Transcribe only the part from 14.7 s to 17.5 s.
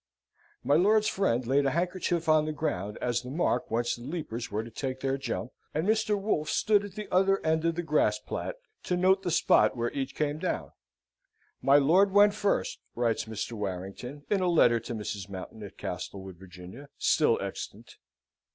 to Mrs. Mountain, at Castlewood, Virginia, still